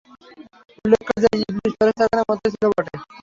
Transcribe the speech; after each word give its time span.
উল্লেখ্য 0.79 1.13
যে, 1.23 1.29
ইবলীস 1.41 1.73
ফেরেশতাগণের 1.79 2.27
মতই 2.29 2.51
ছিল 2.53 2.63
বটে। 2.71 2.93